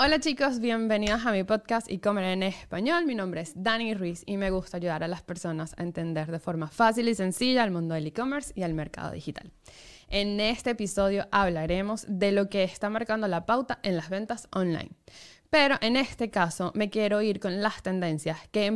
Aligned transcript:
Hola 0.00 0.20
chicos, 0.20 0.60
bienvenidos 0.60 1.26
a 1.26 1.32
mi 1.32 1.42
podcast 1.42 1.90
y 1.90 1.98
comer 1.98 2.26
en 2.26 2.44
español. 2.44 3.04
Mi 3.04 3.16
nombre 3.16 3.40
es 3.40 3.52
Dani 3.56 3.94
Ruiz 3.94 4.22
y 4.26 4.36
me 4.36 4.52
gusta 4.52 4.76
ayudar 4.76 5.02
a 5.02 5.08
las 5.08 5.22
personas 5.22 5.74
a 5.76 5.82
entender 5.82 6.30
de 6.30 6.38
forma 6.38 6.68
fácil 6.68 7.08
y 7.08 7.16
sencilla 7.16 7.64
el 7.64 7.72
mundo 7.72 7.96
del 7.96 8.06
e-commerce 8.06 8.52
y 8.54 8.62
el 8.62 8.74
mercado 8.74 9.10
digital. 9.10 9.50
En 10.08 10.38
este 10.38 10.70
episodio 10.70 11.26
hablaremos 11.32 12.06
de 12.08 12.30
lo 12.30 12.48
que 12.48 12.62
está 12.62 12.88
marcando 12.90 13.26
la 13.26 13.44
pauta 13.44 13.80
en 13.82 13.96
las 13.96 14.08
ventas 14.08 14.46
online. 14.52 14.90
Pero 15.50 15.74
en 15.80 15.96
este 15.96 16.30
caso 16.30 16.70
me 16.76 16.90
quiero 16.90 17.20
ir 17.20 17.40
con 17.40 17.60
las 17.60 17.82
tendencias 17.82 18.38
que 18.52 18.66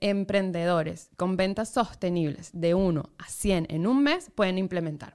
emprendedores 0.00 1.10
con 1.18 1.36
ventas 1.36 1.68
sostenibles 1.68 2.52
de 2.54 2.72
1 2.72 3.10
a 3.18 3.28
100 3.28 3.66
en 3.68 3.86
un 3.86 4.02
mes 4.02 4.30
pueden 4.34 4.56
implementar. 4.56 5.14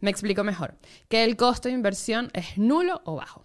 Me 0.00 0.10
explico 0.10 0.42
mejor, 0.42 0.76
que 1.08 1.22
el 1.22 1.36
costo 1.36 1.68
de 1.68 1.74
inversión 1.74 2.30
es 2.32 2.58
nulo 2.58 3.00
o 3.04 3.14
bajo. 3.14 3.44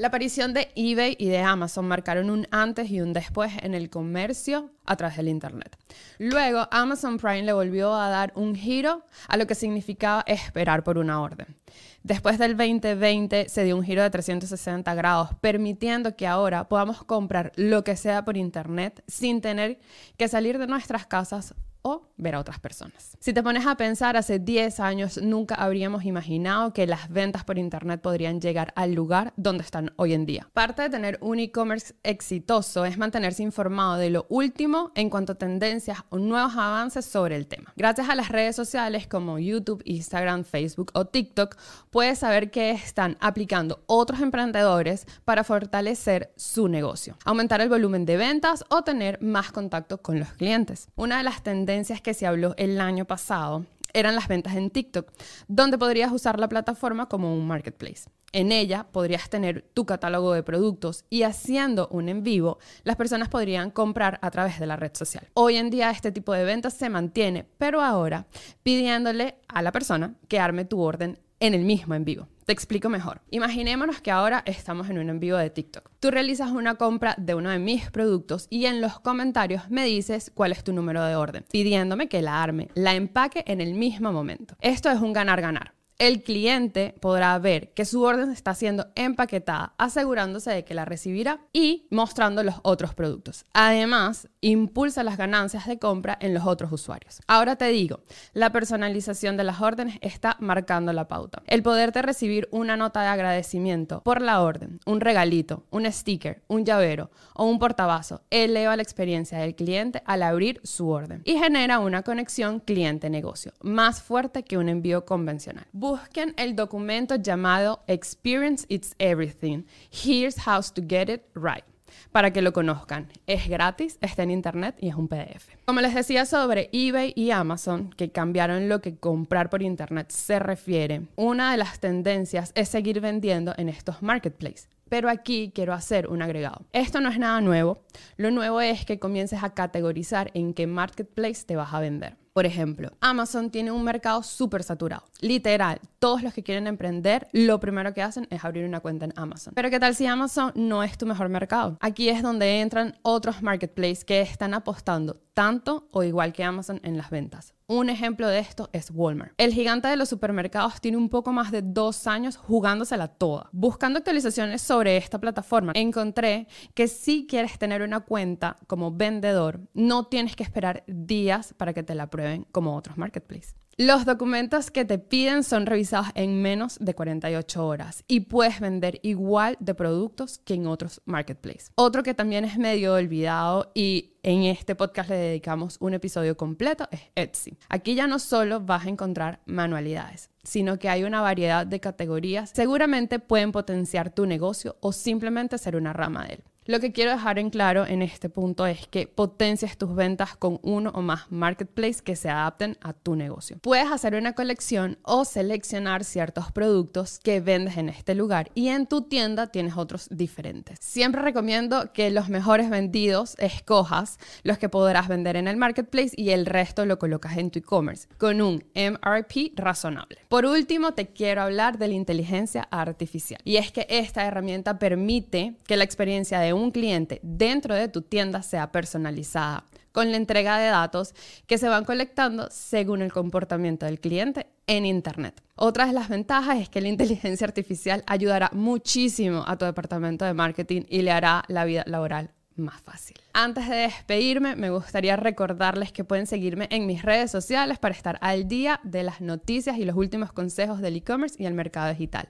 La 0.00 0.08
aparición 0.08 0.54
de 0.54 0.72
eBay 0.76 1.14
y 1.18 1.28
de 1.28 1.40
Amazon 1.40 1.86
marcaron 1.86 2.30
un 2.30 2.48
antes 2.50 2.90
y 2.90 3.02
un 3.02 3.12
después 3.12 3.52
en 3.60 3.74
el 3.74 3.90
comercio 3.90 4.70
a 4.86 4.96
través 4.96 5.18
del 5.18 5.28
Internet. 5.28 5.76
Luego, 6.16 6.66
Amazon 6.70 7.18
Prime 7.18 7.42
le 7.42 7.52
volvió 7.52 7.94
a 7.94 8.08
dar 8.08 8.32
un 8.34 8.54
giro 8.54 9.04
a 9.28 9.36
lo 9.36 9.46
que 9.46 9.54
significaba 9.54 10.24
esperar 10.26 10.84
por 10.84 10.96
una 10.96 11.20
orden. 11.20 11.54
Después 12.02 12.38
del 12.38 12.56
2020 12.56 13.50
se 13.50 13.62
dio 13.62 13.76
un 13.76 13.84
giro 13.84 14.02
de 14.02 14.08
360 14.08 14.94
grados, 14.94 15.34
permitiendo 15.42 16.16
que 16.16 16.26
ahora 16.26 16.66
podamos 16.66 17.04
comprar 17.04 17.52
lo 17.56 17.84
que 17.84 17.94
sea 17.94 18.24
por 18.24 18.38
Internet 18.38 19.04
sin 19.06 19.42
tener 19.42 19.80
que 20.16 20.28
salir 20.28 20.56
de 20.56 20.66
nuestras 20.66 21.04
casas 21.04 21.54
o 21.82 22.09
ver 22.20 22.34
a 22.34 22.40
otras 22.40 22.60
personas. 22.60 23.16
Si 23.20 23.32
te 23.32 23.42
pones 23.42 23.66
a 23.66 23.76
pensar, 23.76 24.16
hace 24.16 24.38
10 24.38 24.80
años 24.80 25.18
nunca 25.22 25.54
habríamos 25.54 26.04
imaginado 26.04 26.72
que 26.72 26.86
las 26.86 27.08
ventas 27.08 27.44
por 27.44 27.58
Internet 27.58 28.00
podrían 28.00 28.40
llegar 28.40 28.72
al 28.76 28.92
lugar 28.92 29.32
donde 29.36 29.64
están 29.64 29.92
hoy 29.96 30.14
en 30.14 30.26
día. 30.26 30.48
Parte 30.52 30.82
de 30.82 30.90
tener 30.90 31.18
un 31.20 31.38
e-commerce 31.38 31.94
exitoso 32.02 32.84
es 32.84 32.98
mantenerse 32.98 33.42
informado 33.42 33.96
de 33.96 34.10
lo 34.10 34.26
último 34.28 34.92
en 34.94 35.10
cuanto 35.10 35.32
a 35.32 35.34
tendencias 35.36 35.98
o 36.10 36.18
nuevos 36.18 36.54
avances 36.56 37.04
sobre 37.04 37.36
el 37.36 37.46
tema. 37.46 37.72
Gracias 37.76 38.08
a 38.08 38.14
las 38.14 38.28
redes 38.28 38.56
sociales 38.56 39.06
como 39.06 39.38
YouTube, 39.38 39.82
Instagram, 39.84 40.44
Facebook 40.44 40.90
o 40.94 41.06
TikTok, 41.06 41.56
puedes 41.90 42.18
saber 42.18 42.50
qué 42.50 42.70
están 42.70 43.16
aplicando 43.20 43.82
otros 43.86 44.20
emprendedores 44.20 45.06
para 45.24 45.44
fortalecer 45.44 46.32
su 46.36 46.68
negocio, 46.68 47.16
aumentar 47.24 47.60
el 47.60 47.68
volumen 47.68 48.04
de 48.06 48.16
ventas 48.16 48.64
o 48.68 48.82
tener 48.82 49.20
más 49.22 49.52
contacto 49.52 49.98
con 50.02 50.18
los 50.18 50.32
clientes. 50.32 50.88
Una 50.96 51.18
de 51.18 51.24
las 51.24 51.42
tendencias 51.42 52.00
que 52.00 52.09
se 52.14 52.26
habló 52.26 52.54
el 52.56 52.80
año 52.80 53.04
pasado 53.04 53.64
eran 53.92 54.14
las 54.14 54.28
ventas 54.28 54.54
en 54.54 54.70
TikTok, 54.70 55.10
donde 55.48 55.78
podrías 55.78 56.12
usar 56.12 56.38
la 56.38 56.48
plataforma 56.48 57.08
como 57.08 57.34
un 57.34 57.46
marketplace. 57.46 58.08
En 58.32 58.52
ella 58.52 58.86
podrías 58.92 59.28
tener 59.28 59.62
tu 59.74 59.84
catálogo 59.86 60.32
de 60.32 60.44
productos 60.44 61.04
y 61.10 61.24
haciendo 61.24 61.88
un 61.88 62.08
en 62.08 62.22
vivo, 62.22 62.58
las 62.84 62.94
personas 62.94 63.28
podrían 63.28 63.72
comprar 63.72 64.20
a 64.22 64.30
través 64.30 64.60
de 64.60 64.66
la 64.66 64.76
red 64.76 64.92
social. 64.94 65.28
Hoy 65.34 65.56
en 65.56 65.68
día 65.68 65.90
este 65.90 66.12
tipo 66.12 66.32
de 66.32 66.44
ventas 66.44 66.74
se 66.74 66.88
mantiene, 66.88 67.44
pero 67.58 67.82
ahora 67.82 68.26
pidiéndole 68.62 69.36
a 69.48 69.62
la 69.62 69.72
persona 69.72 70.14
que 70.28 70.38
arme 70.38 70.64
tu 70.64 70.80
orden 70.80 71.18
en 71.40 71.54
el 71.54 71.64
mismo 71.64 71.94
en 71.94 72.04
vivo. 72.04 72.28
Te 72.44 72.52
explico 72.52 72.88
mejor. 72.88 73.22
Imaginémonos 73.30 74.00
que 74.00 74.10
ahora 74.10 74.42
estamos 74.46 74.90
en 74.90 74.98
un 74.98 75.08
en 75.08 75.20
vivo 75.20 75.36
de 75.36 75.50
TikTok. 75.50 75.90
Tú 75.98 76.10
realizas 76.10 76.50
una 76.50 76.76
compra 76.76 77.14
de 77.18 77.34
uno 77.34 77.50
de 77.50 77.58
mis 77.58 77.90
productos 77.90 78.46
y 78.50 78.66
en 78.66 78.80
los 78.80 79.00
comentarios 79.00 79.70
me 79.70 79.84
dices 79.84 80.30
cuál 80.34 80.52
es 80.52 80.62
tu 80.62 80.72
número 80.72 81.02
de 81.04 81.16
orden, 81.16 81.44
pidiéndome 81.50 82.08
que 82.08 82.22
la 82.22 82.42
arme, 82.42 82.68
la 82.74 82.94
empaque 82.94 83.44
en 83.46 83.60
el 83.60 83.74
mismo 83.74 84.12
momento. 84.12 84.56
Esto 84.60 84.90
es 84.90 85.00
un 85.00 85.12
ganar-ganar 85.12 85.79
el 86.00 86.22
cliente 86.22 86.94
podrá 86.98 87.38
ver 87.38 87.74
que 87.74 87.84
su 87.84 88.02
orden 88.02 88.30
está 88.30 88.54
siendo 88.54 88.86
empaquetada, 88.94 89.74
asegurándose 89.76 90.50
de 90.50 90.64
que 90.64 90.72
la 90.72 90.86
recibirá 90.86 91.40
y 91.52 91.86
mostrando 91.90 92.42
los 92.42 92.54
otros 92.62 92.94
productos. 92.94 93.44
Además, 93.52 94.26
impulsa 94.40 95.04
las 95.04 95.18
ganancias 95.18 95.66
de 95.66 95.78
compra 95.78 96.16
en 96.18 96.32
los 96.32 96.46
otros 96.46 96.72
usuarios. 96.72 97.20
Ahora 97.26 97.56
te 97.56 97.66
digo, 97.66 98.00
la 98.32 98.50
personalización 98.50 99.36
de 99.36 99.44
las 99.44 99.60
órdenes 99.60 99.98
está 100.00 100.38
marcando 100.40 100.94
la 100.94 101.06
pauta. 101.06 101.42
El 101.46 101.62
poderte 101.62 102.00
recibir 102.00 102.48
una 102.50 102.78
nota 102.78 103.02
de 103.02 103.08
agradecimiento 103.08 104.02
por 104.02 104.22
la 104.22 104.40
orden, 104.40 104.80
un 104.86 105.02
regalito, 105.02 105.66
un 105.68 105.84
sticker, 105.92 106.42
un 106.48 106.64
llavero 106.64 107.10
o 107.34 107.44
un 107.44 107.58
portabazo 107.58 108.22
eleva 108.30 108.74
la 108.74 108.82
experiencia 108.82 109.36
del 109.36 109.54
cliente 109.54 110.02
al 110.06 110.22
abrir 110.22 110.62
su 110.64 110.88
orden 110.88 111.20
y 111.26 111.36
genera 111.36 111.78
una 111.78 112.02
conexión 112.02 112.60
cliente-negocio 112.60 113.52
más 113.60 114.00
fuerte 114.00 114.44
que 114.44 114.56
un 114.56 114.70
envío 114.70 115.04
convencional 115.04 115.66
busquen 115.90 116.34
el 116.36 116.54
documento 116.54 117.16
llamado 117.16 117.82
Experience 117.88 118.64
It's 118.68 118.94
Everything. 119.00 119.64
Here's 119.90 120.46
how 120.46 120.60
to 120.60 120.82
get 120.88 121.08
it 121.08 121.22
right 121.34 121.64
para 122.12 122.32
que 122.32 122.42
lo 122.42 122.52
conozcan. 122.52 123.08
Es 123.26 123.48
gratis, 123.48 123.98
está 124.00 124.22
en 124.22 124.30
internet 124.30 124.76
y 124.78 124.88
es 124.88 124.94
un 124.94 125.08
PDF. 125.08 125.48
Como 125.64 125.80
les 125.80 125.92
decía 125.92 126.26
sobre 126.26 126.70
eBay 126.72 127.12
y 127.16 127.32
Amazon, 127.32 127.90
que 127.90 128.12
cambiaron 128.12 128.68
lo 128.68 128.80
que 128.80 128.98
comprar 128.98 129.50
por 129.50 129.62
internet 129.62 130.10
se 130.10 130.38
refiere, 130.38 131.08
una 131.16 131.50
de 131.50 131.56
las 131.56 131.80
tendencias 131.80 132.52
es 132.54 132.68
seguir 132.68 133.00
vendiendo 133.00 133.52
en 133.56 133.68
estos 133.68 134.00
marketplaces. 134.00 134.68
Pero 134.88 135.08
aquí 135.08 135.50
quiero 135.52 135.72
hacer 135.72 136.06
un 136.06 136.22
agregado. 136.22 136.66
Esto 136.72 137.00
no 137.00 137.08
es 137.08 137.18
nada 137.18 137.40
nuevo. 137.40 137.82
Lo 138.16 138.30
nuevo 138.30 138.60
es 138.60 138.84
que 138.84 139.00
comiences 139.00 139.42
a 139.42 139.54
categorizar 139.54 140.30
en 140.34 140.54
qué 140.54 140.68
marketplace 140.68 141.44
te 141.44 141.56
vas 141.56 141.74
a 141.74 141.80
vender. 141.80 142.19
Por 142.32 142.46
ejemplo, 142.46 142.92
Amazon 143.00 143.50
tiene 143.50 143.72
un 143.72 143.82
mercado 143.82 144.22
súper 144.22 144.62
saturado. 144.62 145.04
Literal, 145.20 145.80
todos 145.98 146.22
los 146.22 146.32
que 146.32 146.44
quieren 146.44 146.68
emprender, 146.68 147.26
lo 147.32 147.58
primero 147.58 147.92
que 147.92 148.02
hacen 148.02 148.28
es 148.30 148.44
abrir 148.44 148.64
una 148.64 148.78
cuenta 148.78 149.04
en 149.04 149.12
Amazon. 149.16 149.52
Pero 149.56 149.68
¿qué 149.68 149.80
tal 149.80 149.96
si 149.96 150.06
Amazon 150.06 150.52
no 150.54 150.84
es 150.84 150.96
tu 150.96 151.06
mejor 151.06 151.28
mercado? 151.28 151.76
Aquí 151.80 152.08
es 152.08 152.22
donde 152.22 152.60
entran 152.60 152.96
otros 153.02 153.42
marketplaces 153.42 154.04
que 154.04 154.20
están 154.20 154.54
apostando 154.54 155.20
tanto 155.34 155.88
o 155.90 156.04
igual 156.04 156.32
que 156.32 156.44
Amazon 156.44 156.80
en 156.84 156.96
las 156.96 157.10
ventas. 157.10 157.54
Un 157.72 157.88
ejemplo 157.88 158.26
de 158.26 158.40
esto 158.40 158.68
es 158.72 158.90
Walmart. 158.92 159.32
El 159.38 159.54
gigante 159.54 159.86
de 159.86 159.94
los 159.94 160.08
supermercados 160.08 160.80
tiene 160.80 160.96
un 160.96 161.08
poco 161.08 161.30
más 161.30 161.52
de 161.52 161.62
dos 161.62 162.08
años 162.08 162.36
jugándosela 162.36 163.06
toda. 163.06 163.48
Buscando 163.52 163.98
actualizaciones 163.98 164.60
sobre 164.60 164.96
esta 164.96 165.20
plataforma, 165.20 165.70
encontré 165.76 166.48
que 166.74 166.88
si 166.88 167.28
quieres 167.28 167.60
tener 167.60 167.82
una 167.82 168.00
cuenta 168.00 168.56
como 168.66 168.90
vendedor, 168.90 169.60
no 169.72 170.06
tienes 170.08 170.34
que 170.34 170.42
esperar 170.42 170.82
días 170.88 171.54
para 171.56 171.72
que 171.72 171.84
te 171.84 171.94
la 171.94 172.10
prueben 172.10 172.44
como 172.50 172.74
otros 172.74 172.98
marketplaces. 172.98 173.54
Los 173.82 174.04
documentos 174.04 174.70
que 174.70 174.84
te 174.84 174.98
piden 174.98 175.42
son 175.42 175.64
revisados 175.64 176.08
en 176.14 176.42
menos 176.42 176.76
de 176.80 176.94
48 176.94 177.66
horas 177.66 178.04
y 178.06 178.20
puedes 178.20 178.60
vender 178.60 179.00
igual 179.02 179.56
de 179.58 179.74
productos 179.74 180.36
que 180.36 180.52
en 180.52 180.66
otros 180.66 181.00
marketplaces. 181.06 181.72
Otro 181.76 182.02
que 182.02 182.12
también 182.12 182.44
es 182.44 182.58
medio 182.58 182.92
olvidado 182.92 183.72
y 183.74 184.18
en 184.22 184.42
este 184.42 184.74
podcast 184.74 185.08
le 185.08 185.16
dedicamos 185.16 185.78
un 185.80 185.94
episodio 185.94 186.36
completo 186.36 186.88
es 186.90 187.00
Etsy. 187.14 187.56
Aquí 187.70 187.94
ya 187.94 188.06
no 188.06 188.18
solo 188.18 188.60
vas 188.60 188.84
a 188.84 188.90
encontrar 188.90 189.40
manualidades, 189.46 190.28
sino 190.42 190.78
que 190.78 190.90
hay 190.90 191.04
una 191.04 191.22
variedad 191.22 191.66
de 191.66 191.80
categorías. 191.80 192.50
Seguramente 192.54 193.18
pueden 193.18 193.50
potenciar 193.50 194.10
tu 194.10 194.26
negocio 194.26 194.76
o 194.80 194.92
simplemente 194.92 195.56
ser 195.56 195.76
una 195.76 195.94
rama 195.94 196.26
de 196.26 196.34
él. 196.34 196.44
Lo 196.66 196.78
que 196.78 196.92
quiero 196.92 197.12
dejar 197.12 197.38
en 197.38 197.48
claro 197.48 197.86
en 197.86 198.02
este 198.02 198.28
punto 198.28 198.66
es 198.66 198.86
que 198.86 199.06
potencias 199.06 199.78
tus 199.78 199.94
ventas 199.94 200.36
con 200.36 200.60
uno 200.62 200.90
o 200.94 201.00
más 201.00 201.32
marketplaces 201.32 202.02
que 202.02 202.16
se 202.16 202.28
adapten 202.28 202.76
a 202.82 202.92
tu 202.92 203.16
negocio. 203.16 203.56
Puedes 203.62 203.90
hacer 203.90 204.14
una 204.14 204.34
colección 204.34 204.98
o 205.02 205.24
seleccionar 205.24 206.04
ciertos 206.04 206.52
productos 206.52 207.18
que 207.18 207.40
vendes 207.40 207.78
en 207.78 207.88
este 207.88 208.14
lugar 208.14 208.50
y 208.54 208.68
en 208.68 208.86
tu 208.86 209.00
tienda 209.02 209.46
tienes 209.46 209.78
otros 209.78 210.08
diferentes. 210.10 210.76
Siempre 210.82 211.22
recomiendo 211.22 211.94
que 211.94 212.10
los 212.10 212.28
mejores 212.28 212.68
vendidos 212.68 213.36
escojas 213.38 214.18
los 214.42 214.58
que 214.58 214.68
podrás 214.68 215.08
vender 215.08 215.36
en 215.36 215.48
el 215.48 215.56
marketplace 215.56 216.12
y 216.14 216.30
el 216.30 216.44
resto 216.44 216.84
lo 216.84 216.98
colocas 216.98 217.38
en 217.38 217.50
tu 217.50 217.60
e-commerce 217.60 218.06
con 218.18 218.42
un 218.42 218.62
MRP 218.74 219.54
razonable. 219.56 220.18
Por 220.28 220.44
último, 220.44 220.92
te 220.92 221.06
quiero 221.06 221.40
hablar 221.40 221.78
de 221.78 221.88
la 221.88 221.94
inteligencia 221.94 222.68
artificial 222.70 223.40
y 223.44 223.56
es 223.56 223.72
que 223.72 223.86
esta 223.88 224.26
herramienta 224.26 224.78
permite 224.78 225.54
que 225.66 225.78
la 225.78 225.84
experiencia 225.84 226.38
de 226.38 226.49
un 226.52 226.70
cliente 226.70 227.20
dentro 227.22 227.74
de 227.74 227.88
tu 227.88 228.02
tienda 228.02 228.42
sea 228.42 228.72
personalizada, 228.72 229.64
con 229.92 230.10
la 230.10 230.16
entrega 230.16 230.58
de 230.58 230.68
datos 230.68 231.14
que 231.46 231.58
se 231.58 231.68
van 231.68 231.84
colectando 231.84 232.48
según 232.50 233.02
el 233.02 233.12
comportamiento 233.12 233.86
del 233.86 234.00
cliente 234.00 234.46
en 234.66 234.86
Internet. 234.86 235.42
Otra 235.56 235.86
de 235.86 235.92
las 235.92 236.08
ventajas 236.08 236.58
es 236.58 236.68
que 236.68 236.80
la 236.80 236.88
inteligencia 236.88 237.46
artificial 237.46 238.04
ayudará 238.06 238.50
muchísimo 238.52 239.44
a 239.46 239.56
tu 239.56 239.64
departamento 239.64 240.24
de 240.24 240.34
marketing 240.34 240.82
y 240.88 241.02
le 241.02 241.10
hará 241.10 241.44
la 241.48 241.64
vida 241.64 241.84
laboral 241.86 242.30
más 242.60 242.80
fácil. 242.80 243.16
Antes 243.32 243.68
de 243.68 243.76
despedirme, 243.76 244.56
me 244.56 244.70
gustaría 244.70 245.16
recordarles 245.16 245.92
que 245.92 246.04
pueden 246.04 246.26
seguirme 246.26 246.68
en 246.70 246.86
mis 246.86 247.02
redes 247.02 247.30
sociales 247.30 247.78
para 247.78 247.94
estar 247.94 248.18
al 248.20 248.48
día 248.48 248.80
de 248.84 249.02
las 249.02 249.20
noticias 249.20 249.78
y 249.78 249.84
los 249.84 249.96
últimos 249.96 250.32
consejos 250.32 250.80
del 250.80 250.96
e-commerce 250.96 251.36
y 251.42 251.46
el 251.46 251.54
mercado 251.54 251.90
digital 251.90 252.28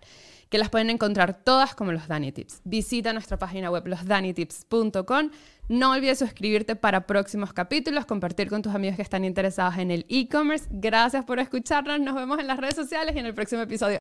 que 0.50 0.58
las 0.58 0.68
pueden 0.68 0.90
encontrar 0.90 1.44
todas 1.44 1.74
como 1.74 1.92
los 1.92 2.08
Dani 2.08 2.32
Tips. 2.32 2.60
Visita 2.64 3.12
nuestra 3.12 3.38
página 3.38 3.70
web 3.70 3.86
losdanitips.com. 3.86 5.30
No 5.68 5.92
olvides 5.92 6.18
suscribirte 6.18 6.74
para 6.74 7.06
próximos 7.06 7.52
capítulos, 7.52 8.04
compartir 8.04 8.48
con 8.48 8.60
tus 8.60 8.74
amigos 8.74 8.96
que 8.96 9.02
están 9.02 9.24
interesados 9.24 9.78
en 9.78 9.92
el 9.92 10.04
e-commerce. 10.08 10.66
Gracias 10.70 11.24
por 11.24 11.38
escucharnos. 11.38 12.00
Nos 12.00 12.16
vemos 12.16 12.40
en 12.40 12.48
las 12.48 12.58
redes 12.58 12.74
sociales 12.74 13.14
y 13.14 13.20
en 13.20 13.26
el 13.26 13.34
próximo 13.34 13.62
episodio. 13.62 13.98